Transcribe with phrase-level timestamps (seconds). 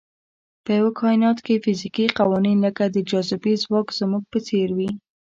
[0.63, 4.89] په یوه کاینات کې فزیکي قوانین لکه د جاذبې ځواک زموږ په څېر وي.